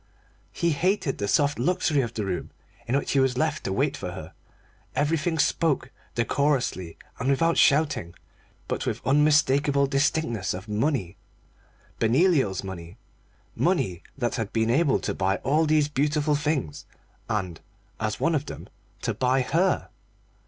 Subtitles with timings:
[0.51, 2.49] He hated the soft luxury of the room
[2.87, 4.33] in which he was left to wait for her.
[4.95, 8.15] Everything spoke, decorously and without shouting,
[8.67, 11.17] but with unmistakable distinctness, of money,
[11.99, 12.97] Benoliel's money:
[13.55, 16.87] money that had been able to buy all these beautiful things,
[17.29, 17.61] and,
[17.99, 18.69] as one of them,
[19.03, 19.89] to buy her.